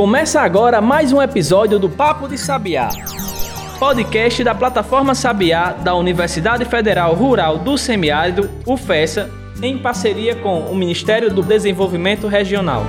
[0.00, 2.88] Começa agora mais um episódio do Papo de Sabiá,
[3.78, 9.28] podcast da plataforma Sabiá da Universidade Federal Rural do Semiárido, UFESA,
[9.62, 12.82] em parceria com o Ministério do Desenvolvimento Regional.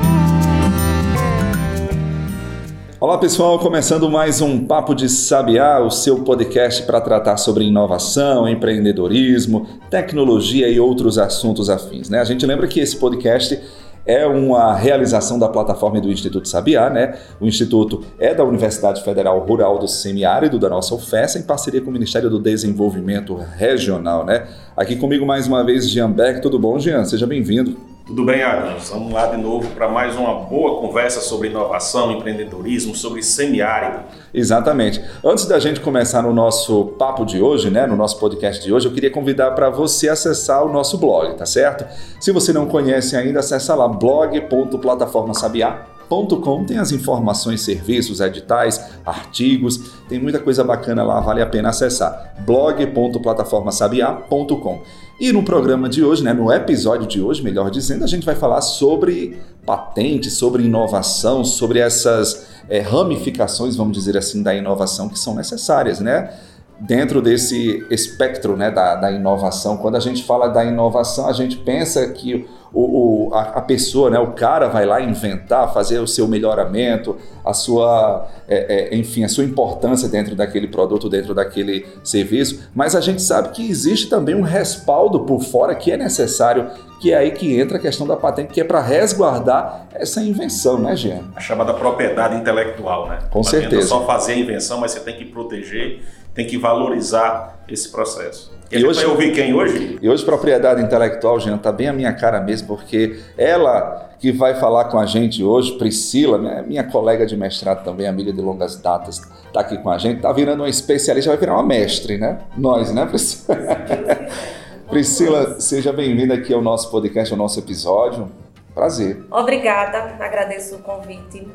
[2.97, 8.47] Olá pessoal, começando mais um Papo de Sabiá, o seu podcast para tratar sobre inovação,
[8.47, 12.09] empreendedorismo, tecnologia e outros assuntos afins.
[12.09, 12.21] Né?
[12.21, 13.59] A gente lembra que esse podcast
[14.05, 17.17] é uma realização da plataforma do Instituto Sabiá, né?
[17.39, 21.89] O Instituto é da Universidade Federal Rural do Semiárido, da nossa UFES, em parceria com
[21.89, 24.47] o Ministério do Desenvolvimento Regional, né?
[24.75, 26.41] Aqui comigo mais uma vez, Jean Beck.
[26.41, 27.05] Tudo bom, Jean?
[27.05, 27.90] Seja bem-vindo.
[28.11, 28.89] Tudo bem, Adams?
[28.89, 34.03] Vamos lá de novo para mais uma boa conversa sobre inovação, empreendedorismo, sobre semiárido.
[34.33, 35.01] Exatamente.
[35.23, 38.85] Antes da gente começar no nosso papo de hoje, né, no nosso podcast de hoje,
[38.85, 41.85] eu queria convidar para você acessar o nosso blog, tá certo?
[42.19, 50.19] Se você não conhece ainda, acessa lá blog.plataformasabiá.com tem as informações, serviços, editais, artigos, tem
[50.19, 52.33] muita coisa bacana lá, vale a pena acessar.
[52.39, 54.81] blog.plataformasabiá.com.
[55.21, 58.33] E no programa de hoje, né, no episódio de hoje, melhor dizendo, a gente vai
[58.33, 65.19] falar sobre patentes, sobre inovação, sobre essas é, ramificações, vamos dizer assim, da inovação que
[65.19, 66.33] são necessárias, né?
[66.79, 69.77] Dentro desse espectro né, da, da inovação.
[69.77, 74.09] Quando a gente fala da inovação, a gente pensa que o, o, a, a, pessoa,
[74.09, 79.23] né, o cara vai lá inventar, fazer o seu melhoramento, a sua, é, é, enfim,
[79.23, 84.07] a sua importância dentro daquele produto, dentro daquele serviço, mas a gente sabe que existe
[84.07, 86.69] também um respaldo por fora que é necessário,
[87.01, 90.79] que é aí que entra a questão da patente, que é para resguardar essa invenção,
[90.79, 91.23] né, Jean?
[91.35, 93.19] A chamada propriedade intelectual, né?
[93.29, 93.81] Com Não certeza.
[93.81, 96.01] Não só fazer a invenção, mas você tem que proteger,
[96.33, 98.51] tem que valorizar esse processo.
[98.71, 99.99] E, e hoje, vai ouvir quem hoje?
[100.01, 104.53] E hoje propriedade intelectual, Jean, está bem a minha cara mesmo, porque ela que vai
[104.55, 108.79] falar com a gente hoje, Priscila, minha, minha colega de mestrado também, amiga de longas
[108.79, 112.39] datas, está aqui com a gente, está virando uma especialista, vai virar uma mestre, né?
[112.55, 113.57] Nós, né, Priscila?
[114.89, 118.29] Priscila, seja bem-vinda aqui ao nosso podcast, ao nosso episódio.
[118.73, 119.23] Prazer.
[119.31, 121.47] Obrigada, agradeço o convite.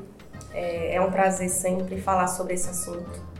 [0.53, 3.36] É, é um prazer sempre falar sobre esse assunto.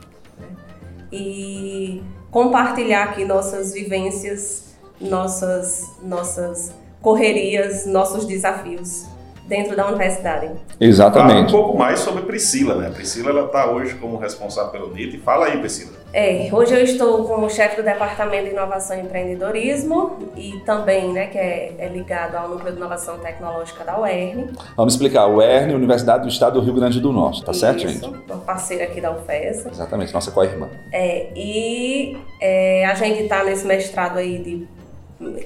[1.11, 9.05] E compartilhar aqui nossas vivências, nossas, nossas correrias, nossos desafios
[9.47, 10.51] dentro da universidade.
[10.79, 11.33] Exatamente.
[11.33, 12.89] Fala um pouco mais sobre Priscila, né?
[12.89, 15.19] Priscila ela está hoje como responsável pelo NIT.
[15.19, 15.93] Fala aí, Priscila.
[16.13, 21.27] É, hoje eu estou como chefe do Departamento de Inovação e Empreendedorismo e também, né,
[21.27, 24.47] que é, é ligado ao Núcleo de Inovação Tecnológica da UERN.
[24.75, 25.27] Vamos explicar.
[25.27, 28.05] UERN, Universidade do Estado do Rio Grande do Norte, tá Isso, certo, gente?
[28.05, 29.65] Uma parceira aqui da UFES.
[29.65, 30.69] Exatamente, nossa co-irmã.
[30.91, 34.76] É, e é, a gente está nesse mestrado aí de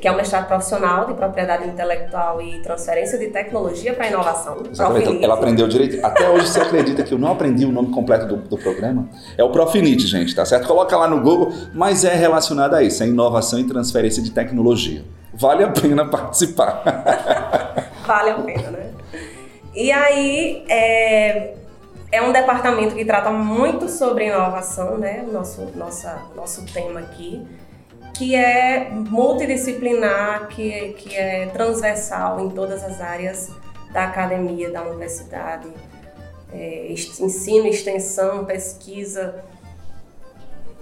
[0.01, 4.57] que é o mestrado profissional de propriedade intelectual e transferência de tecnologia para inovação.
[4.69, 5.23] Exatamente.
[5.23, 6.05] Ela aprendeu direito.
[6.05, 9.07] Até hoje você acredita que eu não aprendi o nome completo do, do programa?
[9.37, 10.67] É o Profinit, gente, tá certo?
[10.67, 15.03] Coloca lá no Google, mas é relacionado a isso, é inovação e transferência de tecnologia.
[15.33, 16.83] Vale a pena participar.
[18.05, 18.89] vale a pena, né?
[19.73, 21.53] E aí, é,
[22.11, 25.25] é um departamento que trata muito sobre inovação, né?
[25.31, 27.47] Nosso, nossa, nosso tema aqui
[28.13, 33.49] que é multidisciplinar, que, que é transversal em todas as áreas
[33.91, 35.69] da academia, da universidade,
[36.53, 39.43] é, ensino, extensão, pesquisa,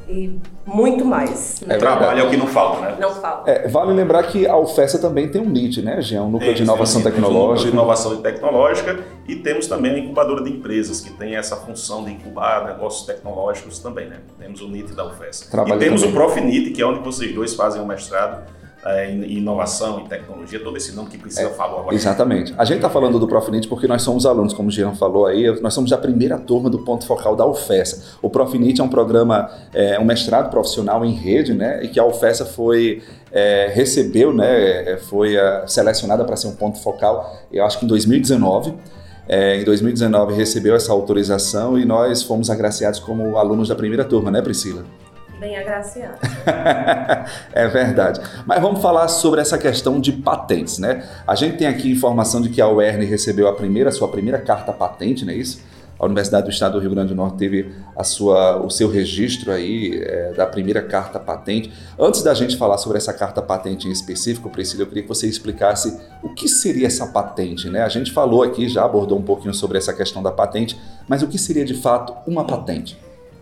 [0.10, 1.62] e muito mais.
[1.62, 1.76] Né?
[1.76, 2.98] É trabalho é o que não falta, né?
[3.00, 3.50] Não falta.
[3.50, 6.24] É, vale lembrar que a UFESA também tem um NIT, né, Jean?
[6.24, 7.38] Um núcleo de inovação tecnológica.
[7.38, 11.56] Um núcleo de inovação tecnológica e temos também a incubadora de empresas, que tem essa
[11.56, 14.18] função de incubar negócios tecnológicos também, né?
[14.40, 15.50] Temos o NIT da UFESA.
[15.52, 16.16] Trabalho e temos também.
[16.16, 18.44] o ProfNIT, que é onde vocês dois fazem o mestrado
[18.86, 21.96] é, inovação e tecnologia, todo esse nome que Priscila é, falou agora.
[21.96, 22.54] Exatamente.
[22.58, 25.60] A gente está falando do Profinit porque nós somos alunos, como o Jean falou aí,
[25.62, 28.18] nós somos a primeira turma do ponto focal da UFESA.
[28.22, 32.06] O Profinit é um programa, é, um mestrado profissional em rede, né, e que a
[32.06, 37.80] UFESA foi, é, recebeu, né, foi é, selecionada para ser um ponto focal, eu acho
[37.80, 38.74] que em 2019.
[39.32, 44.32] É, em 2019 recebeu essa autorização e nós fomos agraciados como alunos da primeira turma,
[44.32, 44.84] né, Priscila?
[45.40, 46.18] Bem agraciado.
[47.54, 48.20] é verdade.
[48.46, 51.08] Mas vamos falar sobre essa questão de patentes, né?
[51.26, 54.40] A gente tem aqui informação de que a UERN recebeu a primeira, a sua primeira
[54.40, 55.62] carta patente, não é isso?
[56.00, 59.52] A Universidade do Estado do Rio Grande do Norte teve a sua, o seu registro
[59.52, 61.74] aí é, da primeira carta patente.
[62.00, 65.28] Antes da gente falar sobre essa carta patente em específico, Priscila, eu queria que você
[65.28, 67.82] explicasse o que seria essa patente, né?
[67.82, 71.28] A gente falou aqui, já abordou um pouquinho sobre essa questão da patente, mas o
[71.28, 72.98] que seria de fato uma patente?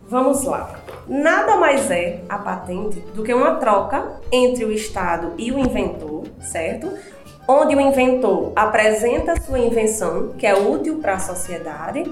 [0.10, 0.80] Vamos lá.
[1.06, 6.24] Nada mais é a patente do que uma troca entre o Estado e o inventor,
[6.40, 6.94] certo?
[7.46, 12.10] Onde o inventor apresenta sua invenção, que é útil para a sociedade,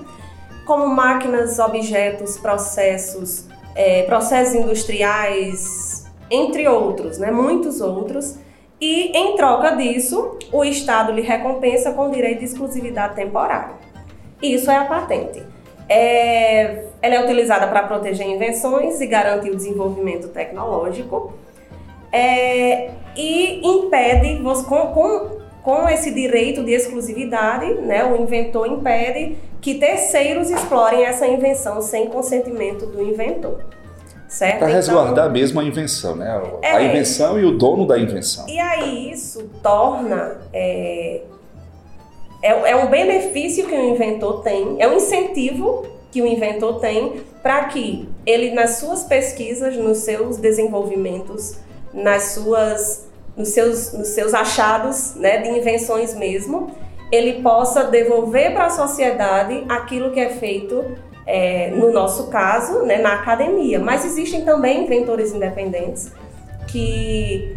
[0.65, 7.31] como máquinas, objetos, processos, é, processos industriais, entre outros, né?
[7.31, 8.37] muitos outros.
[8.79, 13.75] E em troca disso, o Estado lhe recompensa com direito de exclusividade temporária.
[14.41, 15.54] Isso é a patente.
[15.87, 21.33] É, ela é utilizada para proteger invenções e garantir o desenvolvimento tecnológico.
[22.11, 25.29] É, e impede, com, com,
[25.61, 32.07] com esse direito de exclusividade, né, o inventor impede que terceiros explorem essa invenção sem
[32.07, 33.61] consentimento do inventor.
[34.27, 34.59] Certo?
[34.59, 36.41] Para resguardar então, mesmo a invenção, né?
[36.61, 38.47] É, a invenção e o dono da invenção.
[38.49, 40.37] E aí isso torna.
[40.51, 41.21] É,
[42.45, 47.23] é, é um benefício que o inventor tem, é um incentivo que o inventor tem
[47.41, 51.57] para que ele, nas suas pesquisas, nos seus desenvolvimentos,
[51.91, 56.69] nas suas, nos, seus, nos seus achados né, de invenções mesmo,
[57.11, 60.85] ele possa devolver para a sociedade aquilo que é feito,
[61.25, 63.79] é, no nosso caso, né, na academia.
[63.79, 66.11] Mas existem também inventores independentes
[66.67, 67.55] que,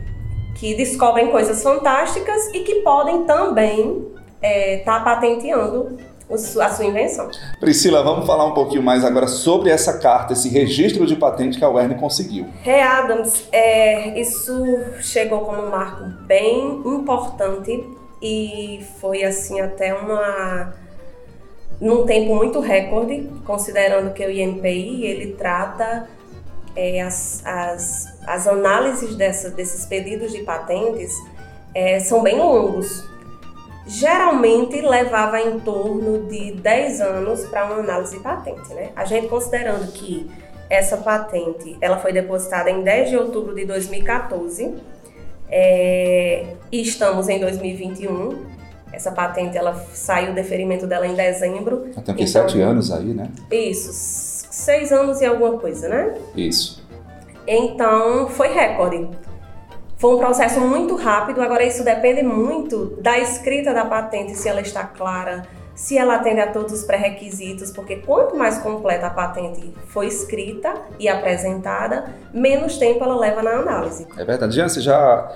[0.57, 5.99] que descobrem coisas fantásticas e que podem também estar é, tá patenteando
[6.31, 7.31] a sua invenção.
[7.59, 11.65] Priscila, vamos falar um pouquinho mais agora sobre essa carta, esse registro de patente que
[11.65, 12.47] a Werner conseguiu.
[12.65, 14.55] É, Adams, é, isso
[15.01, 17.83] chegou como um marco bem importante
[18.21, 20.75] e foi assim até uma
[21.81, 26.09] num tempo muito recorde, considerando que o INPI ele trata
[26.75, 31.15] é, as, as, as análises dessa, desses pedidos de patentes
[31.73, 33.05] é, são bem longos
[33.89, 38.73] geralmente levava em torno de 10 anos para uma análise patente.
[38.75, 38.91] Né?
[38.95, 40.31] A gente considerando que
[40.69, 44.75] essa patente ela foi depositada em 10 de outubro de 2014
[45.51, 48.59] é, e estamos em 2021.
[48.93, 51.89] Essa patente ela saiu o deferimento dela em dezembro.
[52.05, 53.31] Tem então, sete anos aí, né?
[53.51, 53.91] Isso,
[54.51, 56.15] seis anos e alguma coisa, né?
[56.37, 56.87] Isso.
[57.47, 59.09] Então foi recorde.
[59.99, 64.61] Foi um processo muito rápido, agora isso depende muito da escrita da patente, se ela
[64.61, 65.43] está clara,
[65.75, 70.73] se ela atende a todos os pré-requisitos, porque quanto mais completa a patente for escrita
[71.01, 74.07] e apresentada, menos tempo ela leva na análise.
[74.17, 74.55] É verdade.
[74.55, 75.35] Jean, você já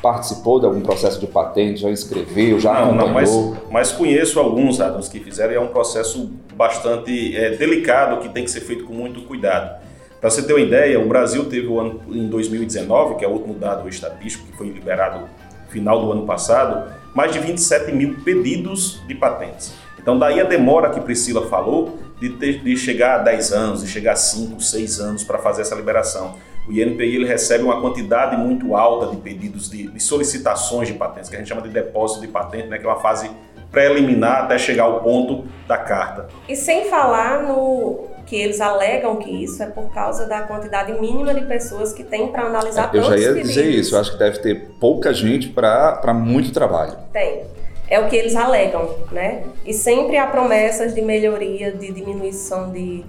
[0.00, 3.30] participou de algum processo de patente, já escreveu, já não, não mas,
[3.70, 8.44] mas, conheço alguns, Adams, que fizeram e é um processo bastante é, delicado que tem
[8.44, 9.86] que ser feito com muito cuidado.
[10.20, 13.30] Para você ter uma ideia, o Brasil teve o ano, em 2019, que é o
[13.30, 15.28] último dado estatístico que foi liberado
[15.68, 19.74] final do ano passado, mais de 27 mil pedidos de patentes.
[19.98, 23.88] Então, daí a demora que Priscila falou de, ter, de chegar a 10 anos, de
[23.88, 26.34] chegar a 5, 6 anos para fazer essa liberação.
[26.66, 31.30] O INPI ele recebe uma quantidade muito alta de pedidos de, de, solicitações de patentes,
[31.30, 33.30] que a gente chama de depósito de patente, né, que é uma fase
[33.70, 36.28] preliminar até chegar ao ponto da carta.
[36.48, 41.32] E sem falar no que eles alegam que isso é por causa da quantidade mínima
[41.32, 44.18] de pessoas que tem para analisar é, Eu já ia dizer isso, eu acho que
[44.18, 46.94] deve ter pouca gente para muito trabalho.
[47.10, 47.44] Tem.
[47.88, 49.44] É o que eles alegam, né?
[49.64, 53.02] E sempre há promessas de melhoria, de diminuição de,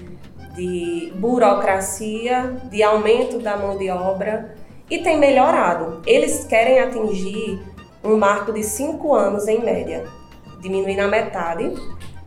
[0.56, 4.56] de burocracia, de aumento da mão de obra,
[4.90, 6.02] e tem melhorado.
[6.06, 7.60] Eles querem atingir
[8.02, 10.06] um marco de cinco anos em média,
[10.62, 11.74] diminuir na metade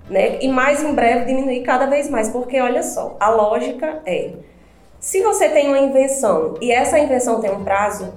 [0.09, 0.39] né?
[0.41, 4.33] E mais em breve diminuir cada vez mais, porque olha só, a lógica é:
[4.99, 8.13] se você tem uma invenção e essa invenção tem um prazo,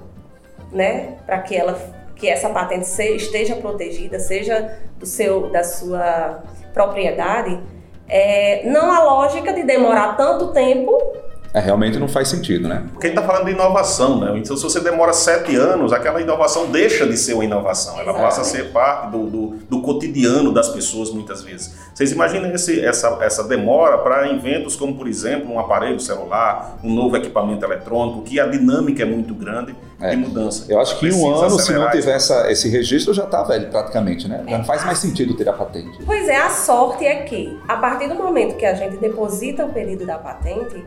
[0.72, 1.78] né, para que ela
[2.14, 7.60] que essa patente esteja protegida, seja do seu da sua propriedade,
[8.08, 10.96] é, não há lógica de demorar tanto tempo
[11.56, 12.84] é, realmente não faz sentido, né?
[12.92, 14.38] Porque a gente está falando de inovação, né?
[14.38, 18.42] Então, se você demora sete anos, aquela inovação deixa de ser uma inovação, ela passa
[18.42, 21.74] a ser parte do, do, do, cotidiano das pessoas, muitas vezes.
[21.94, 26.92] Vocês imaginam esse, essa, essa demora para inventos como, por exemplo, um aparelho celular, um
[26.92, 30.10] novo equipamento eletrônico, que a dinâmica é muito grande é.
[30.10, 30.70] de mudança.
[30.70, 33.70] Eu acho que em um ano, se não tiver essa, esse registro, já está velho
[33.70, 34.44] praticamente, né?
[34.46, 36.00] Já não faz mais sentido ter a patente.
[36.04, 39.72] Pois é, a sorte é que, a partir do momento que a gente deposita o
[39.72, 40.84] pedido da patente,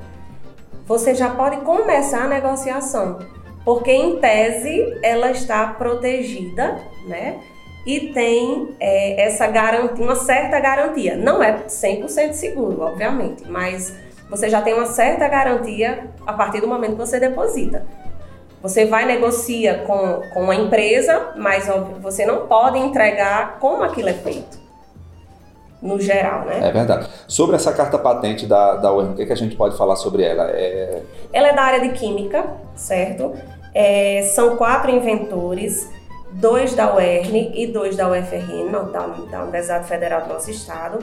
[0.89, 3.19] você já pode começar a negociação,
[3.63, 7.37] porque em tese ela está protegida, né?
[7.85, 11.15] E tem é, essa garantia, uma certa garantia.
[11.15, 13.95] Não é 100% seguro, obviamente, mas
[14.27, 17.85] você já tem uma certa garantia a partir do momento que você deposita.
[18.59, 21.67] Você vai negocia com, com a empresa, mas
[22.01, 24.58] você não pode entregar como aquilo é feito
[25.81, 26.67] no geral, né?
[26.67, 27.07] É verdade.
[27.27, 29.95] Sobre essa carta patente da, da UERN, o que, é que a gente pode falar
[29.95, 30.49] sobre ela?
[30.51, 31.01] É...
[31.31, 32.45] Ela é da área de Química,
[32.75, 33.33] certo?
[33.73, 35.89] É, são quatro inventores,
[36.31, 40.99] dois da UERN e dois da UFRN, da, da Universidade Federal do nosso estado.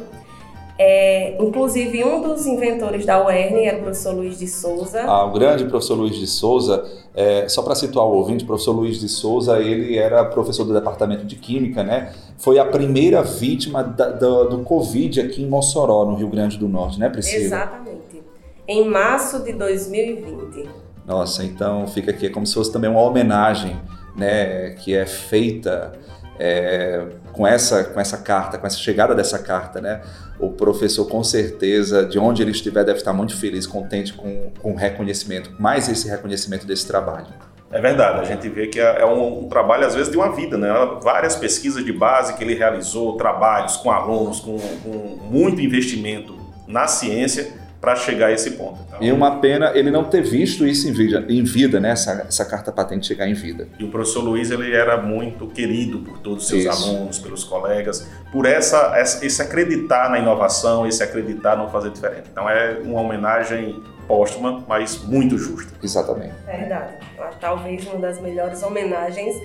[0.79, 5.03] É, inclusive, um dos inventores da UERN era o professor Luiz de Souza.
[5.03, 8.73] Ah, o grande professor Luiz de Souza, é, só para situar o ouvinte, o professor
[8.73, 12.13] Luiz de Souza, ele era professor do Departamento de Química, né?
[12.37, 16.69] Foi a primeira vítima da, do, do Covid aqui em Mossoró, no Rio Grande do
[16.69, 17.45] Norte, né, Priscila?
[17.45, 18.23] Exatamente.
[18.69, 20.69] Em março de 2020.
[21.07, 23.81] Nossa, então fica aqui, é como se fosse também uma homenagem,
[24.15, 25.93] né, que é feita
[26.39, 27.07] é,
[27.37, 30.01] com, essa, com essa carta, com essa chegada dessa carta, né?
[30.41, 34.73] O professor, com certeza, de onde ele estiver, deve estar muito feliz, contente com, com
[34.73, 37.27] o reconhecimento, mais esse reconhecimento desse trabalho.
[37.71, 40.33] É verdade, a gente vê que é, é um, um, trabalho, às vezes, de uma
[40.33, 40.73] vida, né?
[41.03, 46.35] Várias pesquisas de base que ele realizou, trabalhos com alunos, com, com muito investimento
[46.67, 48.79] na ciência para chegar a esse ponto.
[48.87, 51.91] Então, e uma pena ele não ter visto isso em vida, em vida né?
[51.91, 53.69] Essa, essa, carta patente chegar em vida.
[53.79, 56.71] E o professor Luiz ele era muito querido por todos os seus isso.
[56.71, 62.29] alunos, pelos colegas, por essa, essa, esse acreditar na inovação, esse acreditar no fazer diferente.
[62.31, 65.73] Então é uma homenagem póstuma, mas muito justa.
[65.83, 66.35] Exatamente.
[66.47, 66.95] Verdade.
[67.41, 69.37] Talvez uma das melhores homenagens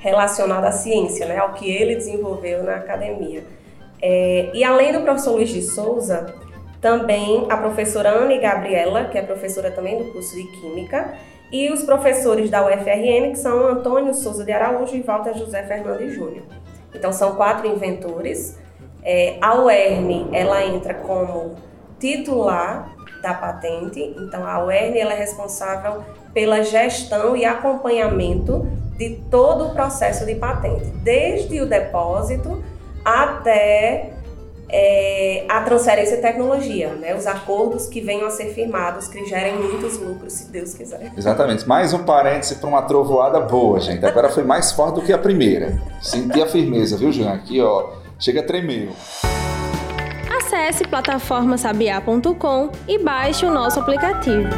[0.00, 1.38] relacionada à ciência, né?
[1.38, 3.44] Ao que ele desenvolveu na academia.
[4.00, 6.34] É, e além do professor Luiz de Souza,
[6.80, 11.14] também a professora Anne Gabriela, que é professora também do curso de Química,
[11.50, 16.14] e os professores da UFRN, que são Antônio Souza de Araújo e Walter José Fernandes
[16.14, 16.44] Júnior.
[16.94, 18.58] Então, são quatro inventores.
[19.02, 21.54] É, a UERN, ela entra como
[21.98, 29.66] titular da patente, então a UERN ela é responsável pela gestão e acompanhamento de todo
[29.66, 32.62] o processo de patente, desde o depósito
[33.04, 34.10] até
[34.70, 37.16] é, a transferência de tecnologia, né?
[37.16, 41.12] os acordos que venham a ser firmados, que gerem muitos lucros, se Deus quiser.
[41.16, 41.66] Exatamente.
[41.66, 44.04] Mais um parêntese para uma trovoada boa, gente.
[44.04, 45.80] Agora foi mais forte do que a primeira.
[46.02, 47.32] Senti a firmeza, viu, Jean?
[47.32, 48.90] Aqui, ó, chega a tremer.
[50.36, 54.48] Acesse plataformasabiá.com e baixe o nosso aplicativo.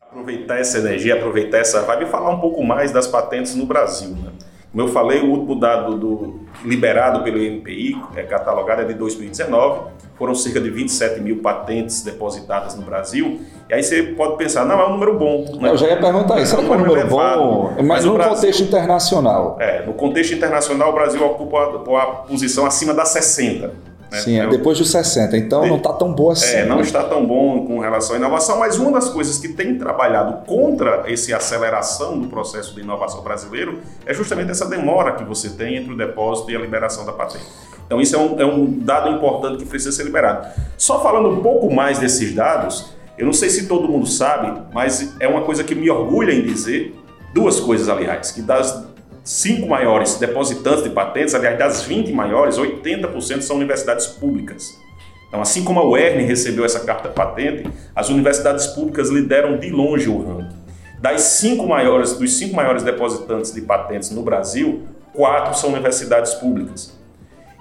[0.00, 4.10] Aproveitar essa energia, aproveitar essa vibe e falar um pouco mais das patentes no Brasil,
[4.10, 4.35] né?
[4.76, 9.88] Como eu falei, o último dado do, liberado pelo INPI, é, catalogado, é de 2019.
[10.16, 13.40] Foram cerca de 27 mil patentes depositadas no Brasil.
[13.70, 15.46] E aí você pode pensar, não, é um número bom.
[15.58, 15.70] Né?
[15.70, 17.72] Eu já ia perguntar isso, será que é um número elevado, bom?
[17.74, 19.56] Mas, mas no Brasil, contexto internacional.
[19.58, 21.62] É, no contexto internacional, o Brasil ocupa
[21.98, 23.72] a posição acima da 60.
[24.10, 24.18] Né?
[24.20, 26.54] Sim, é depois dos 60, então não está tão boa assim.
[26.54, 26.82] É, não né?
[26.82, 31.04] está tão bom com relação à inovação, mas uma das coisas que tem trabalhado contra
[31.10, 35.92] essa aceleração do processo de inovação brasileiro é justamente essa demora que você tem entre
[35.92, 37.46] o depósito e a liberação da patente.
[37.86, 40.46] Então isso é um, é um dado importante que precisa ser liberado.
[40.76, 45.14] Só falando um pouco mais desses dados, eu não sei se todo mundo sabe, mas
[45.18, 46.94] é uma coisa que me orgulha em dizer,
[47.32, 48.86] duas coisas aliás, que das
[49.26, 54.80] cinco maiores depositantes de patentes, aliás, das 20 maiores, 80% são universidades públicas.
[55.28, 60.08] Então, assim como a UERN recebeu essa carta patente, as universidades públicas lideram de longe
[60.08, 60.56] o ranking.
[61.00, 66.96] Das cinco maiores, dos cinco maiores depositantes de patentes no Brasil, quatro são universidades públicas.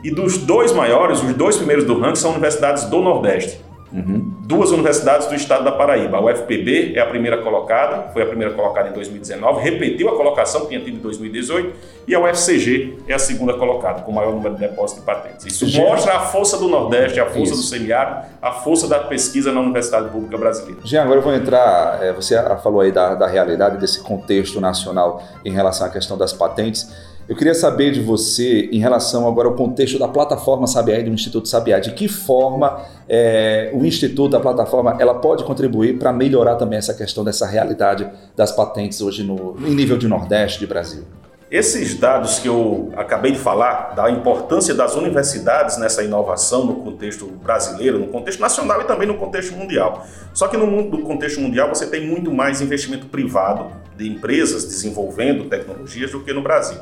[0.03, 3.59] E dos dois maiores, os dois primeiros do ranking são universidades do Nordeste.
[3.95, 4.33] Uhum.
[4.41, 6.17] Duas universidades do estado da Paraíba.
[6.17, 10.61] A UFPB é a primeira colocada, foi a primeira colocada em 2019, repetiu a colocação
[10.61, 11.73] que tinha tido em 2018,
[12.05, 15.45] e a UFCG é a segunda colocada, com o maior número de depósitos de patentes.
[15.45, 17.55] Isso mostra a força do Nordeste, a força Isso.
[17.55, 20.81] do semiárido, a força da pesquisa na Universidade Pública Brasileira.
[20.83, 25.23] Jean, agora eu vou entrar, é, você falou aí da, da realidade, desse contexto nacional
[25.45, 27.14] em relação à questão das patentes.
[27.27, 31.09] Eu queria saber de você, em relação agora ao contexto da plataforma Sabiá e do
[31.09, 36.55] Instituto Sabiá, de que forma é, o Instituto, a plataforma, ela pode contribuir para melhorar
[36.55, 41.03] também essa questão dessa realidade das patentes hoje no, em nível de Nordeste de Brasil?
[41.49, 47.25] Esses dados que eu acabei de falar, da importância das universidades nessa inovação no contexto
[47.43, 50.05] brasileiro, no contexto nacional e também no contexto mundial.
[50.31, 54.65] Só que no, mundo, no contexto mundial você tem muito mais investimento privado de empresas
[54.65, 56.77] desenvolvendo tecnologias do que no Brasil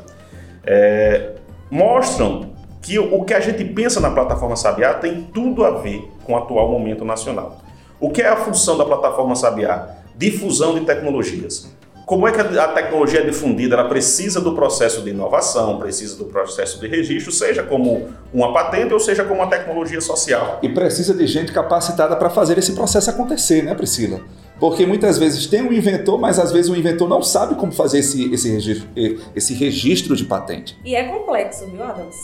[0.66, 1.32] é,
[1.70, 2.52] mostram
[2.82, 6.38] que o que a gente pensa na plataforma Sabiá tem tudo a ver com o
[6.38, 7.62] atual momento nacional.
[8.00, 9.88] O que é a função da plataforma Sabiá?
[10.16, 11.74] Difusão de tecnologias.
[12.14, 13.74] Como é que a tecnologia é difundida?
[13.74, 18.94] Ela precisa do processo de inovação, precisa do processo de registro, seja como uma patente
[18.94, 20.60] ou seja como uma tecnologia social.
[20.62, 24.22] E precisa de gente capacitada para fazer esse processo acontecer, né, Priscila?
[24.60, 27.98] Porque muitas vezes tem um inventor, mas às vezes o inventor não sabe como fazer
[27.98, 28.88] esse, esse, registro,
[29.36, 30.78] esse registro de patente.
[30.86, 32.16] E é complexo, viu, Adams?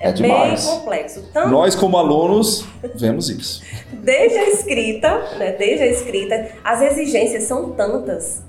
[0.00, 0.64] É, é demais.
[0.64, 1.24] bem complexo.
[1.32, 1.48] Tanto...
[1.48, 3.60] Nós, como alunos, vemos isso.
[3.90, 8.42] Desde a escrita, né, desde a escrita, as exigências são tantas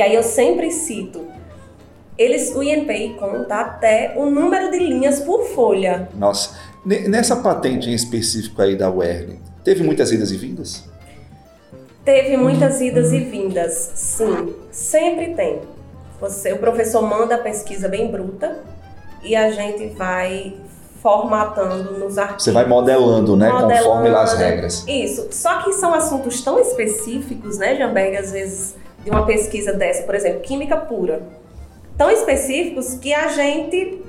[0.00, 1.26] que aí eu sempre cito
[2.16, 6.08] eles, o INPI conta até o número de linhas por folha.
[6.14, 10.84] Nossa, nessa patente em específico aí da UERN, teve muitas idas e vindas?
[12.02, 15.60] Teve muitas idas e vindas, sim, sempre tem.
[16.18, 18.58] Você, o professor manda a pesquisa bem bruta
[19.22, 20.56] e a gente vai
[21.02, 22.44] formatando nos arquivos.
[22.44, 23.50] Você vai modelando, né?
[23.50, 24.84] Modelando, conforme as regras.
[24.88, 25.28] Isso.
[25.30, 30.14] Só que são assuntos tão específicos, né, Jamberg, às vezes, de uma pesquisa dessa, por
[30.14, 31.22] exemplo, química pura.
[31.96, 34.02] Tão específicos que a gente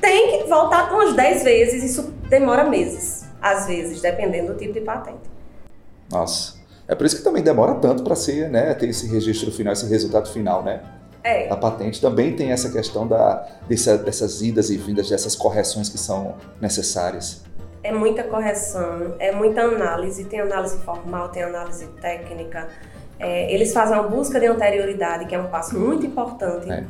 [0.00, 1.82] tem que voltar umas 10 vezes.
[1.82, 5.18] Isso demora meses, às vezes, dependendo do tipo de patente.
[6.10, 6.58] Nossa.
[6.86, 9.86] É por isso que também demora tanto para ser, né, ter esse registro final, esse
[9.86, 10.80] resultado final, né?
[11.22, 11.52] É.
[11.52, 15.98] A patente também tem essa questão da, dessa, dessas idas e vindas, dessas correções que
[15.98, 17.42] são necessárias.
[17.82, 22.68] É muita correção, é muita análise, tem análise formal, tem análise técnica.
[23.18, 26.70] É, eles fazem uma busca de anterioridade, que é um passo muito importante.
[26.70, 26.84] É.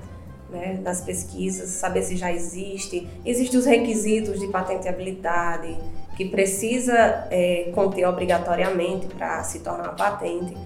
[0.51, 3.07] Né, das pesquisas, saber se já existe.
[3.23, 5.77] Existem os requisitos de patenteabilidade,
[6.17, 10.57] que precisa é, conter obrigatoriamente para se tornar patente.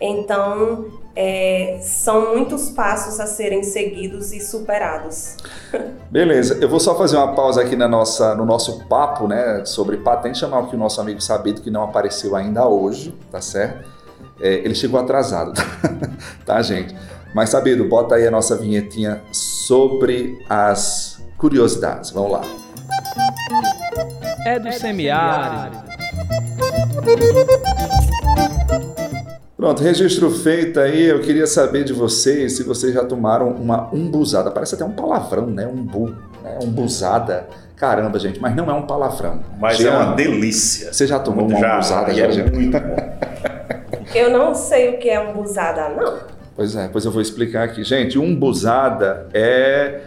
[0.00, 5.36] Então, é, são muitos passos a serem seguidos e superados.
[6.10, 9.98] Beleza, eu vou só fazer uma pausa aqui na nossa, no nosso papo né, sobre
[9.98, 13.93] patente, chamar aqui o nosso amigo Sabido, que não apareceu ainda hoje, tá certo?
[14.40, 15.52] É, ele chegou atrasado,
[16.44, 16.94] tá, gente?
[17.34, 22.10] Mas Sabido, bota aí a nossa vinhetinha sobre as curiosidades.
[22.10, 22.42] Vamos lá.
[24.46, 25.82] É do semiárido.
[29.56, 31.04] Pronto, registro feito aí.
[31.04, 34.50] Eu queria saber de vocês se vocês já tomaram uma umbuzada.
[34.50, 35.66] Parece até um palavrão, né?
[35.66, 36.58] Umbu, né?
[36.62, 37.48] Umbuzada.
[37.74, 39.42] Caramba, gente, mas não é um palavrão.
[39.58, 40.92] Mas Jean, é uma delícia.
[40.92, 42.14] Você já tomou uma já, umbuzada?
[42.14, 42.96] Já, é muito bom.
[44.18, 46.18] Eu não sei o que é umbuzada, não.
[46.56, 47.82] Pois é, pois eu vou explicar aqui.
[47.82, 50.02] Gente, umbuzada é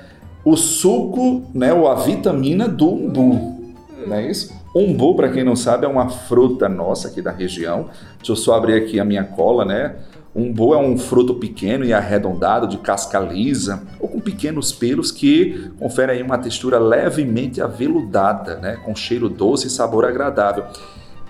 [0.46, 3.74] o suco, né, ou a vitamina do umbu, hum.
[4.06, 4.56] não é isso?
[4.74, 7.90] Umbu, para quem não sabe, é uma fruta nossa aqui da região.
[8.18, 9.96] Deixa eu só abrir aqui a minha cola, né?
[10.38, 15.72] Umbu é um fruto pequeno e arredondado, de casca lisa, ou com pequenos pelos que
[15.80, 18.78] conferem aí uma textura levemente aveludada, né?
[18.86, 20.66] com cheiro doce e sabor agradável.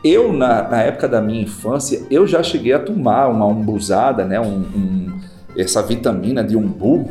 [0.07, 4.39] Eu, na, na época da minha infância, eu já cheguei a tomar uma umbuzada, né?
[4.39, 5.19] Um, um,
[5.57, 7.09] essa vitamina de umbu,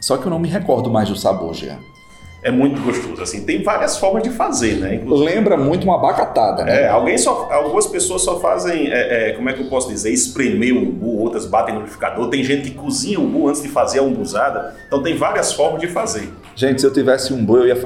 [0.00, 1.78] só que eu não me recordo mais do sabor, já
[2.46, 3.20] é muito gostoso.
[3.20, 4.94] Assim, tem várias formas de fazer, né?
[4.94, 6.82] Inclusive, Lembra muito uma abacatada, né?
[6.82, 10.12] É, alguém só, algumas pessoas só fazem, é, é, como é que eu posso dizer,
[10.12, 12.28] espremer o umbu, outras batem no liquidificador.
[12.30, 14.76] Tem gente que cozinha o umbu antes de fazer a umbuzada.
[14.86, 16.32] Então tem várias formas de fazer.
[16.54, 17.76] Gente, se eu tivesse umbu, eu ia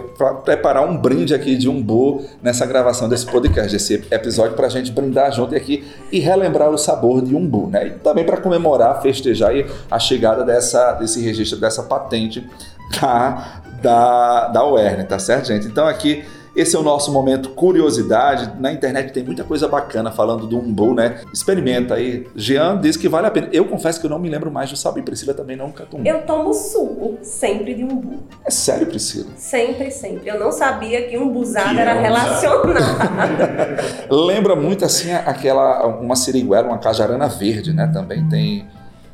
[0.44, 4.92] preparar um brinde aqui de umbu nessa gravação desse podcast, desse episódio, para a gente
[4.92, 7.86] brindar junto aqui e relembrar o sabor de umbu, né?
[7.86, 9.52] E também para comemorar, festejar
[9.90, 12.46] a chegada dessa, desse registro, dessa patente
[12.90, 15.66] da, da, da UERN, tá certo, gente?
[15.66, 18.60] Então aqui esse é o nosso momento curiosidade.
[18.60, 21.20] Na internet tem muita coisa bacana falando do umbu, né?
[21.32, 22.26] Experimenta aí.
[22.34, 23.48] Jean diz que vale a pena.
[23.52, 24.98] Eu confesso que eu não me lembro mais do sabor.
[24.98, 26.04] E Priscila também nunca tomou.
[26.04, 28.18] Eu tomo suco sempre de umbu.
[28.44, 29.28] É sério, Priscila?
[29.36, 30.28] Sempre, sempre.
[30.28, 33.78] Eu não sabia que umbuzada era relacionada.
[34.10, 37.88] Lembra muito assim aquela uma siriguela, uma cajarana verde, né?
[37.92, 38.66] Também tem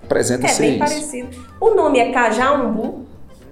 [0.03, 0.79] apresenta É bem isso.
[0.79, 1.29] parecido.
[1.61, 3.06] O nome é cajá-umbu.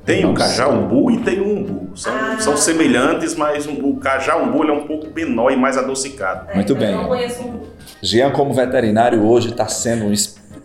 [0.04, 1.96] Tem o cajá umbu e tem o umbu.
[1.96, 2.36] São, ah.
[2.38, 6.50] são semelhantes, mas o cajá umbu é um pouco menor e mais adocicado.
[6.50, 6.92] É, Muito bem.
[6.92, 7.60] Eu não conheço umbu.
[8.02, 10.12] Jean, como veterinário, hoje está sendo um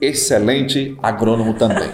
[0.02, 1.88] excelente agrônomo também.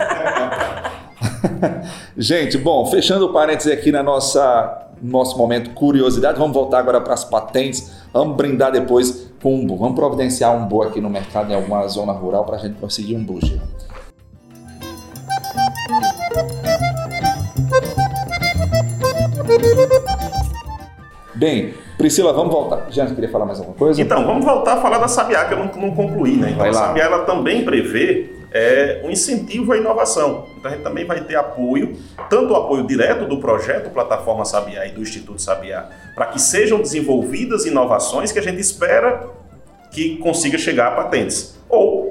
[2.17, 7.13] Gente, bom, fechando o parênteses aqui na nossa nosso momento curiosidade, vamos voltar agora para
[7.13, 7.91] as patentes.
[8.13, 9.77] Vamos brindar depois com umbu.
[9.77, 13.15] Vamos providenciar um umbu aqui no mercado em alguma zona rural para a gente conseguir
[13.15, 13.59] um umbu, Jean.
[21.35, 22.87] Bem, Priscila, vamos voltar.
[22.89, 24.01] Já queria falar mais alguma coisa?
[24.01, 26.51] Então, vamos voltar a falar da Sabiá, que eu não, não concluí, né?
[26.51, 30.47] Então, a Sabiá ela também prevê é, um incentivo à inovação.
[30.57, 31.97] Então, a gente também vai ter apoio,
[32.29, 36.79] tanto o apoio direto do projeto Plataforma Sabiá e do Instituto Sabiá, para que sejam
[36.81, 39.29] desenvolvidas inovações que a gente espera
[39.91, 41.54] que consiga chegar a patentes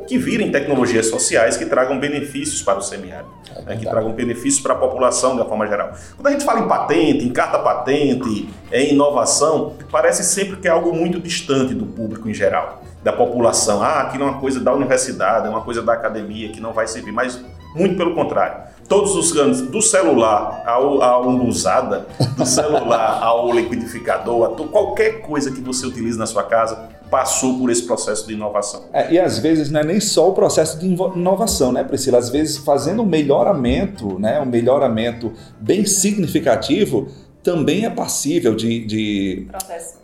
[0.07, 4.61] que virem tecnologias sociais que tragam benefícios para o semiárido, é né, que tragam benefícios
[4.61, 5.93] para a população de uma forma geral.
[6.17, 10.71] Quando a gente fala em patente, em carta patente, em inovação, parece sempre que é
[10.71, 13.83] algo muito distante do público em geral, da população.
[13.83, 16.87] Ah, aquilo é uma coisa da universidade, é uma coisa da academia que não vai
[16.87, 17.41] servir, mas
[17.75, 18.73] muito pelo contrário.
[18.89, 25.51] Todos os anos, do celular ao, à umbuzada, do celular ao liquidificador, a qualquer coisa
[25.51, 28.87] que você utilize na sua casa, passou por esse processo de inovação.
[28.93, 32.19] É, e às vezes não é nem só o processo de inovação, né, Priscila?
[32.19, 37.07] Às vezes fazendo um melhoramento, né, um melhoramento bem significativo,
[37.41, 39.47] também é passível de, de,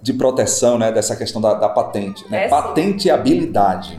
[0.00, 2.24] de proteção né, dessa questão da, da patente.
[2.30, 2.44] Né?
[2.44, 3.98] É, Patenteabilidade.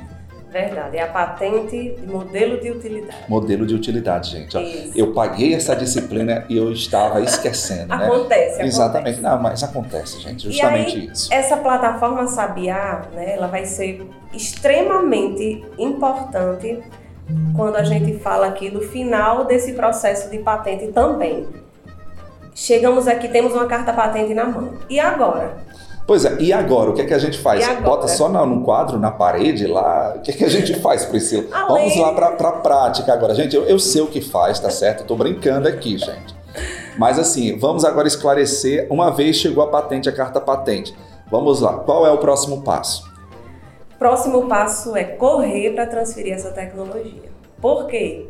[0.51, 3.23] Verdade, é a patente de modelo de utilidade.
[3.29, 4.61] Modelo de utilidade, gente.
[4.61, 4.91] Isso.
[4.93, 7.87] Eu paguei essa disciplina e eu estava esquecendo.
[7.87, 8.05] Né?
[8.05, 8.65] acontece, né?
[8.65, 9.21] Exatamente.
[9.21, 10.51] Não, mas acontece, gente.
[10.51, 11.33] Justamente aí, isso.
[11.33, 16.83] Essa plataforma Sabiá, né, ela vai ser extremamente importante
[17.55, 21.47] quando a gente fala aqui do final desse processo de patente também.
[22.53, 24.73] Chegamos aqui, temos uma carta patente na mão.
[24.89, 25.70] E agora?
[26.05, 26.89] Pois é, e agora?
[26.89, 27.65] O que é que a gente faz?
[27.79, 30.15] Bota só no quadro, na parede lá?
[30.17, 31.45] O que é que a gente faz, Priscila?
[31.51, 31.89] Além...
[31.89, 33.33] Vamos lá para a prática agora.
[33.35, 35.01] Gente, eu, eu sei o que faz, tá certo?
[35.01, 36.35] Eu tô brincando aqui, gente.
[36.97, 38.87] Mas assim, vamos agora esclarecer.
[38.89, 40.93] Uma vez chegou a patente, a carta patente.
[41.29, 43.09] Vamos lá, qual é o próximo passo?
[43.97, 47.31] Próximo passo é correr para transferir essa tecnologia.
[47.61, 48.27] Por quê?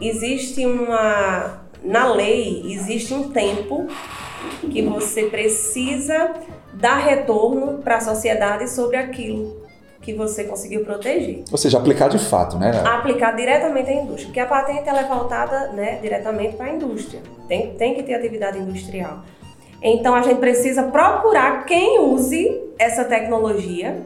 [0.00, 3.86] Existe uma na lei existe um tempo
[4.70, 6.32] que você precisa
[6.72, 9.62] dar retorno para a sociedade sobre aquilo
[10.00, 11.44] que você conseguiu proteger.
[11.50, 12.72] Ou seja, aplicar de fato, né?
[12.84, 17.22] Aplicar diretamente à indústria, porque a patente ela é voltada né, diretamente para a indústria.
[17.46, 19.22] Tem, tem que ter atividade industrial.
[19.80, 24.02] Então a gente precisa procurar quem use essa tecnologia,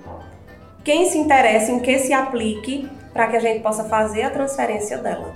[0.84, 4.98] quem se interessa em que se aplique para que a gente possa fazer a transferência
[4.98, 5.32] dela.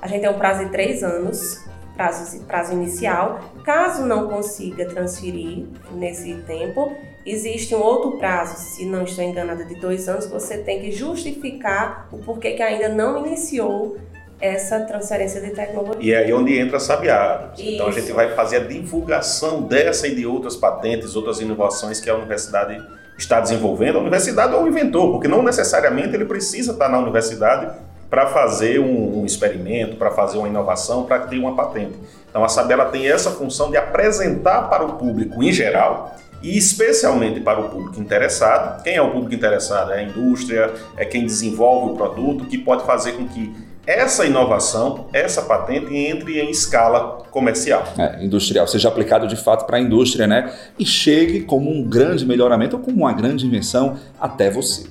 [0.00, 3.40] A gente tem um prazo de três anos prazo, prazo inicial.
[3.68, 9.74] Caso não consiga transferir nesse tempo, existe um outro prazo, se não estou enganada, de
[9.74, 13.98] dois anos, você tem que justificar o porquê que ainda não iniciou
[14.40, 16.00] essa transferência de tecnologia.
[16.00, 17.52] E é aí onde entra a Sabiá.
[17.58, 22.08] Então a gente vai fazer a divulgação dessa e de outras patentes, outras inovações que
[22.08, 22.82] a universidade
[23.18, 27.70] está desenvolvendo, a universidade ou o inventor, porque não necessariamente ele precisa estar na universidade
[28.08, 31.98] para fazer um, um experimento, para fazer uma inovação, para ter uma patente.
[32.28, 37.40] Então a Sabela tem essa função de apresentar para o público em geral e especialmente
[37.40, 38.82] para o público interessado.
[38.82, 39.92] Quem é o público interessado?
[39.92, 43.52] É a indústria, é quem desenvolve o produto, que pode fazer com que
[43.86, 47.84] essa inovação, essa patente entre em escala comercial.
[47.96, 50.52] É, industrial, seja aplicado de fato para a indústria, né?
[50.78, 54.84] E chegue como um grande melhoramento ou como uma grande invenção até você.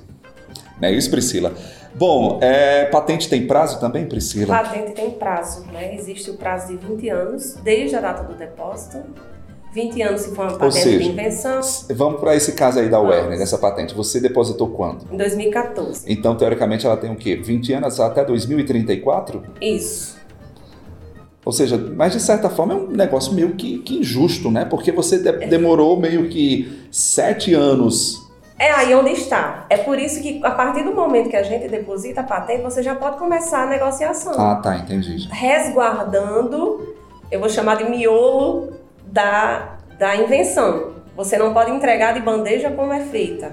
[0.82, 1.54] Não é isso, Priscila?
[1.98, 4.56] Bom, é, patente tem prazo também, Priscila?
[4.56, 5.96] Patente tem prazo, né?
[5.96, 9.00] Existe o prazo de 20 anos, desde a data do depósito.
[9.74, 11.60] 20 anos se for uma patente seja, de invenção.
[11.90, 13.94] Vamos para esse caso aí da Werner, dessa patente.
[13.96, 15.06] Você depositou quando?
[15.12, 16.04] Em 2014.
[16.08, 17.36] Então, teoricamente, ela tem o quê?
[17.36, 19.44] 20 anos até 2034?
[19.60, 20.18] Isso.
[21.44, 24.66] Ou seja, mas de certa forma é um negócio meio que, que injusto, né?
[24.66, 28.27] Porque você de demorou meio que sete anos
[28.60, 29.66] é aí onde está.
[29.70, 32.82] É por isso que, a partir do momento que a gente deposita a patente, você
[32.82, 34.34] já pode começar a negociação.
[34.40, 35.28] Ah, tá, entendi.
[35.32, 36.96] Resguardando,
[37.32, 38.74] eu vou chamar de miolo
[39.06, 40.94] da, da invenção.
[41.16, 43.52] Você não pode entregar de bandeja como é feita.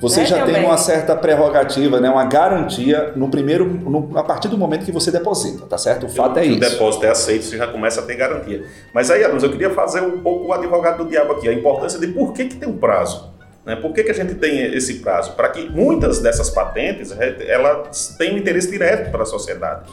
[0.00, 4.48] Você né, já tem uma certa prerrogativa, né, uma garantia no primeiro, no, a partir
[4.48, 6.06] do momento que você deposita, tá certo?
[6.06, 6.56] O fato é isso.
[6.56, 8.64] O depósito é aceito, você já começa a ter garantia.
[8.94, 12.00] Mas aí, Adams, eu queria fazer um pouco o advogado do diabo aqui, a importância
[12.00, 13.29] de por que, que tem um prazo.
[13.70, 13.76] Né?
[13.76, 15.34] Por que, que a gente tem esse prazo?
[15.34, 17.14] Para que muitas dessas patentes
[17.46, 19.88] elas tenham interesse direto para a sociedade.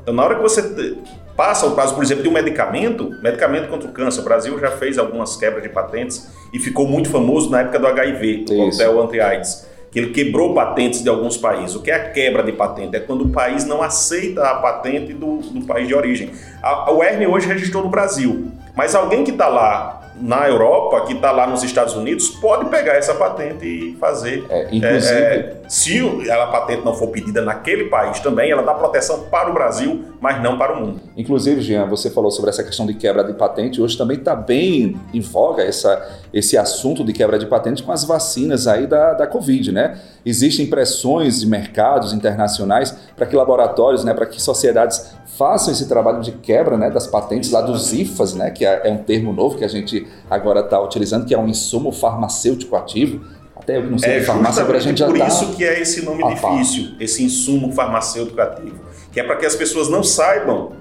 [0.00, 0.96] Então, na hora que você
[1.36, 4.70] passa o prazo, por exemplo, de um medicamento, medicamento contra o câncer, o Brasil já
[4.70, 9.02] fez algumas quebras de patentes e ficou muito famoso na época do HIV, do coquetel
[9.02, 11.74] anti-AIDS, que ele quebrou patentes de alguns países.
[11.74, 12.96] O que é a quebra de patente?
[12.96, 16.30] É quando o país não aceita a patente do, do país de origem.
[16.62, 21.14] A, a UERN hoje registrou no Brasil, mas alguém que está lá na Europa, que
[21.14, 24.44] está lá nos Estados Unidos, pode pegar essa patente e fazer.
[24.50, 28.74] É, inclusive, é, é, se a patente não for pedida naquele país também, ela dá
[28.74, 31.00] proteção para o Brasil, mas não para o mundo.
[31.16, 33.80] Inclusive, Jean, você falou sobre essa questão de quebra de patente.
[33.80, 38.04] Hoje também está bem em voga essa, esse assunto de quebra de patente com as
[38.04, 39.98] vacinas aí da, da Covid, né?
[40.24, 46.20] Existem pressões de mercados internacionais para que laboratórios, né, para que sociedades façam esse trabalho
[46.20, 49.56] de quebra né, das patentes lá dos IFAs, né, que é, é um termo novo
[49.56, 53.24] que a gente agora está utilizando, que é um insumo farmacêutico ativo.
[53.56, 55.80] Até eu não sei é, farmácia, agora a gente já Por tá isso que é
[55.80, 58.80] esse nome difícil, esse insumo farmacêutico ativo,
[59.12, 60.72] que é para que as pessoas não saibam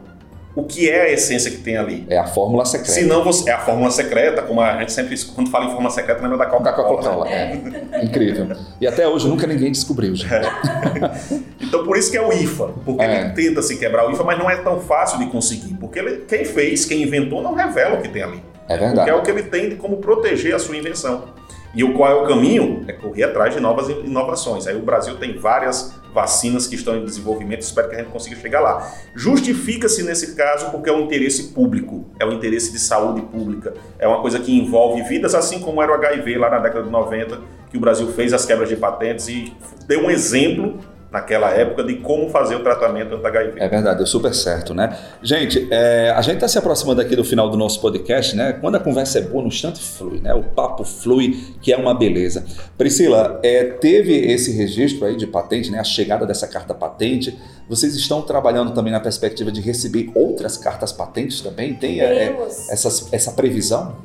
[0.56, 2.06] o que é a essência que tem ali.
[2.10, 2.92] É a fórmula secreta.
[2.92, 5.90] Se não você, é a fórmula secreta, como a gente sempre, quando fala em fórmula
[5.90, 7.02] secreta, lembra da Coca-Cola.
[7.02, 7.60] Coca é.
[8.04, 8.48] Incrível.
[8.82, 10.14] E até hoje nunca ninguém descobriu.
[10.30, 11.40] É.
[11.62, 13.22] então por isso que é o IFA, porque é.
[13.22, 16.26] ele tenta se quebrar o IFA, mas não é tão fácil de conseguir, porque ele,
[16.28, 18.44] quem fez, quem inventou, não revela o que tem ali.
[18.70, 18.96] É verdade.
[18.96, 21.26] Porque é o que ele tem de como proteger a sua invenção.
[21.74, 22.84] E o qual é o caminho?
[22.88, 24.66] É correr atrás de novas inovações.
[24.66, 28.36] Aí o Brasil tem várias vacinas que estão em desenvolvimento, espero que a gente consiga
[28.36, 28.92] chegar lá.
[29.16, 34.08] Justifica-se nesse caso porque é um interesse público, é um interesse de saúde pública, é
[34.08, 37.40] uma coisa que envolve vidas, assim como era o HIV lá na década de 90,
[37.70, 39.54] que o Brasil fez as quebras de patentes e
[39.88, 40.80] deu um exemplo
[41.12, 43.60] naquela época de como fazer o tratamento anti-HIV.
[43.60, 44.96] É verdade, deu super certo, né?
[45.24, 48.54] Gente, é, a gente está se aproximando aqui do final do nosso podcast, né?
[48.54, 50.34] Quando a conversa é boa, no instante flui, né?
[50.34, 52.46] O papo flui, que é uma beleza.
[52.78, 55.80] Priscila, é, teve esse registro aí de patente, né?
[55.80, 57.38] A chegada dessa carta patente.
[57.68, 61.74] Vocês estão trabalhando também na perspectiva de receber outras cartas patentes também?
[61.74, 63.96] Tem é, é essa, essa previsão?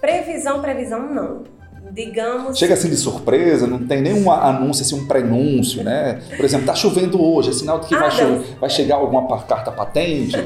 [0.00, 1.59] Previsão, previsão não
[1.92, 2.58] digamos.
[2.58, 6.20] Chega assim de surpresa, não tem nenhum anúncio, assim, um prenúncio, né?
[6.36, 9.26] Por exemplo, tá chovendo hoje, é sinal de que ah, vai, cho vai chegar alguma
[9.42, 10.36] carta patente.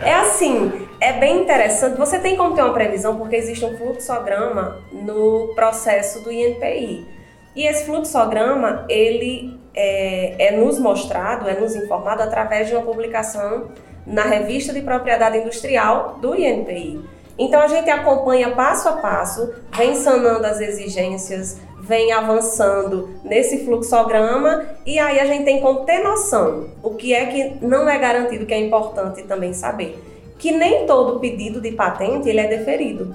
[0.00, 1.96] É assim, é bem interessante.
[1.96, 7.06] Você tem como ter uma previsão, porque existe um fluxograma no processo do INPI.
[7.54, 13.70] E esse fluxograma, ele é, é nos mostrado, é nos informado através de uma publicação
[14.06, 17.15] na revista de propriedade industrial do INPI.
[17.38, 24.64] Então a gente acompanha passo a passo, vem sanando as exigências, vem avançando nesse fluxograma
[24.84, 28.46] e aí a gente tem como ter noção o que é que não é garantido,
[28.46, 30.02] que é importante também saber.
[30.38, 33.14] Que nem todo pedido de patente ele é deferido.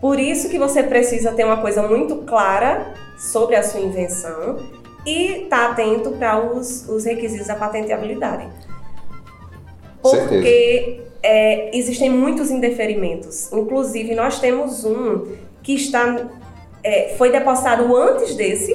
[0.00, 4.58] Por isso que você precisa ter uma coisa muito clara sobre a sua invenção
[5.06, 8.48] e estar tá atento para os, os requisitos da patenteabilidade.
[10.02, 13.52] Porque é, existem muitos indeferimentos.
[13.52, 15.26] Inclusive, nós temos um
[15.62, 16.28] que está
[16.82, 18.72] é, foi depositado antes desse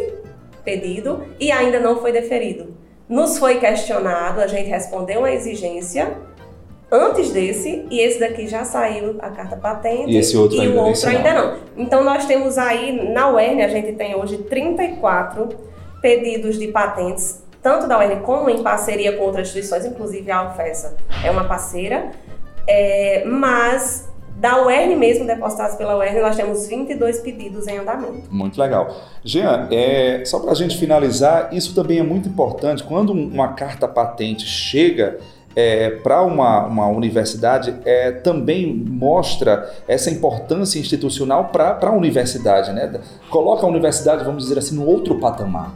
[0.63, 2.75] pedido e ainda não foi deferido.
[3.07, 6.17] Nos foi questionado, a gente respondeu uma exigência
[6.91, 10.75] antes desse e esse daqui já saiu a carta patente e, esse outro, e o
[10.75, 11.57] outro ainda não.
[11.77, 15.49] Então nós temos aí na UERN a gente tem hoje 34
[16.01, 20.97] pedidos de patentes tanto da UERN como em parceria com outras instituições, inclusive a UFESA
[21.23, 22.11] é uma parceira,
[22.67, 24.09] é, mas
[24.41, 28.23] da UERN mesmo, depositados pela UERN, nós temos 22 pedidos em andamento.
[28.31, 28.95] Muito legal.
[29.23, 32.83] Jean, é, só para a gente finalizar, isso também é muito importante.
[32.83, 35.19] Quando uma carta patente chega
[35.55, 42.71] é, para uma, uma universidade, é, também mostra essa importância institucional para a universidade.
[42.71, 42.99] Né?
[43.29, 45.71] Coloca a universidade, vamos dizer assim, no outro patamar.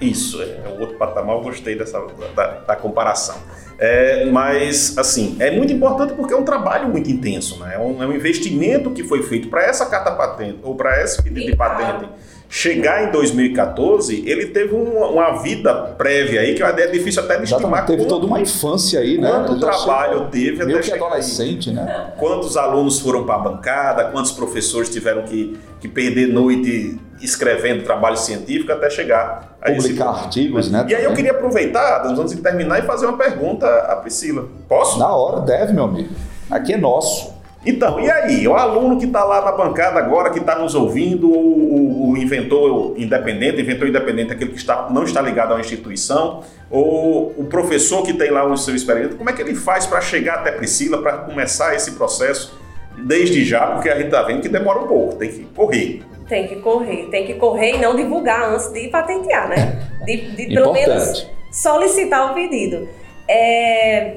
[0.00, 1.98] Isso, é, é outro patamar, eu gostei dessa,
[2.36, 3.36] da, da comparação.
[3.78, 7.74] É, mas, assim, é muito importante porque é um trabalho muito intenso, né?
[7.74, 11.22] É um, é um investimento que foi feito para essa carta patente ou para esse
[11.22, 12.08] pedido de patente
[12.48, 17.44] chegar em 2014, ele teve uma, uma, vida prévia aí que é difícil até de
[17.44, 17.84] estimar.
[17.84, 19.30] Teve quanto, toda uma infância aí, né?
[19.30, 22.12] Quanto trabalho teve até que adolescente, né?
[22.18, 28.16] Quantos alunos foram para a bancada, quantos professores tiveram que, que perder noite escrevendo trabalho
[28.16, 30.86] científico até chegar a Publicar artigos, né?
[30.88, 34.46] E aí eu queria aproveitar, antes de terminar, e fazer uma pergunta à Priscila.
[34.68, 34.98] Posso?
[34.98, 36.10] Na hora, deve, meu amigo.
[36.50, 37.34] Aqui é nosso.
[37.66, 38.46] Então, e aí?
[38.46, 42.16] O aluno que está lá na bancada agora, que está nos ouvindo, o, o, o,
[42.16, 47.44] inventor independente, inventor independente, aquele que está, não está ligado a uma instituição, ou o
[47.46, 50.52] professor que tem lá o seu experimento, como é que ele faz para chegar até
[50.52, 52.56] Priscila, para começar esse processo
[53.04, 53.66] desde já?
[53.66, 56.04] Porque a gente está vendo que demora um pouco, tem que correr.
[56.28, 59.88] Tem que correr, tem que correr e não divulgar antes de patentear, né?
[60.04, 62.88] De, de pelo menos solicitar o pedido.
[63.28, 64.16] É,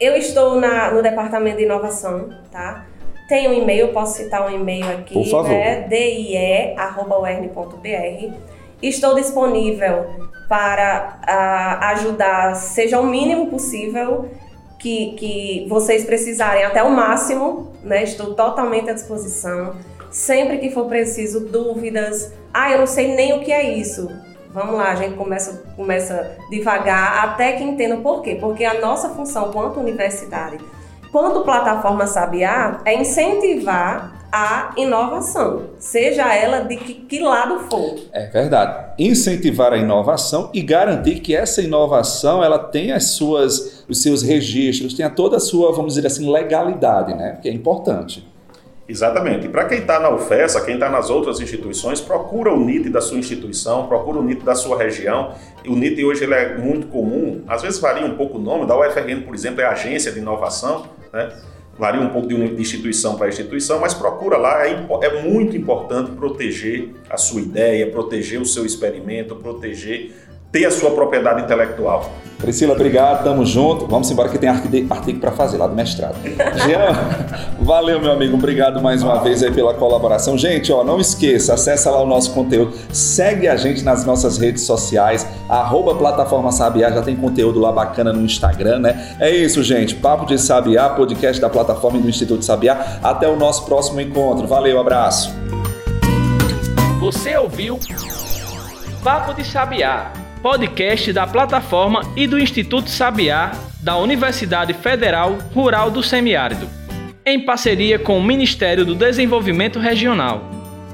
[0.00, 2.86] eu estou na, no departamento de inovação, tá?
[3.28, 5.50] Tem um e-mail, posso citar um e-mail aqui, Por favor.
[5.50, 5.82] né?
[5.82, 6.78] die@ern.br.
[8.80, 10.06] Estou disponível
[10.48, 14.30] para uh, ajudar, seja o mínimo possível
[14.78, 18.02] que, que vocês precisarem, até o máximo, né?
[18.02, 19.74] Estou totalmente à disposição.
[20.10, 22.32] Sempre que for preciso, dúvidas.
[22.52, 24.08] Ah, eu não sei nem o que é isso.
[24.50, 28.36] Vamos lá, a gente começa, começa devagar até que entenda por quê.
[28.40, 30.58] Porque a nossa função quanto universidade,
[31.12, 37.96] quanto plataforma Sabiá, é incentivar a inovação, seja ela de que, que, lado for.
[38.12, 38.92] É verdade.
[38.98, 44.92] Incentivar a inovação e garantir que essa inovação ela tenha as suas, os seus registros,
[44.94, 47.38] tenha toda a sua, vamos dizer assim, legalidade, né?
[47.40, 48.26] Que é importante.
[48.88, 49.46] Exatamente.
[49.46, 53.02] E para quem está na UFESA, quem está nas outras instituições, procura o NIT da
[53.02, 55.34] sua instituição, procura o NIT da sua região.
[55.66, 58.78] O NIT hoje ele é muito comum, às vezes varia um pouco o nome, da
[58.78, 61.30] UFRN, por exemplo, é Agência de Inovação, né?
[61.78, 66.88] varia um pouco de instituição para instituição, mas procura lá, é, é muito importante proteger
[67.08, 70.12] a sua ideia, proteger o seu experimento, proteger
[70.50, 72.10] ter a sua propriedade intelectual.
[72.38, 73.86] Priscila, obrigado, tamo junto.
[73.86, 76.14] Vamos embora que tem artigo para fazer lá do mestrado.
[76.64, 76.94] Jean,
[77.60, 78.36] valeu, meu amigo.
[78.36, 80.38] Obrigado mais uma vez aí pela colaboração.
[80.38, 82.72] Gente, ó, não esqueça, acessa lá o nosso conteúdo.
[82.92, 88.12] Segue a gente nas nossas redes sociais, arroba Plataforma Sabiá, já tem conteúdo lá bacana
[88.12, 89.16] no Instagram, né?
[89.18, 89.96] É isso, gente.
[89.96, 93.00] Papo de Sabiá, podcast da plataforma e do Instituto Sabiá.
[93.02, 94.46] Até o nosso próximo encontro.
[94.46, 95.34] Valeu, abraço.
[97.00, 97.80] Você ouviu
[99.02, 106.02] Papo de Sabiá podcast da plataforma e do Instituto Sabiá da Universidade Federal Rural do
[106.02, 106.68] Semiárido,
[107.24, 110.42] em parceria com o Ministério do Desenvolvimento Regional.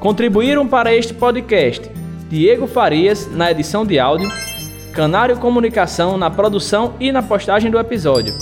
[0.00, 1.90] Contribuíram para este podcast
[2.28, 4.30] Diego Farias na edição de áudio,
[4.92, 8.34] Canário Comunicação na produção e na postagem do episódio.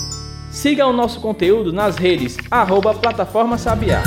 [0.51, 4.03] Siga o nosso conteúdo nas redes arroba Plataforma Sabiá.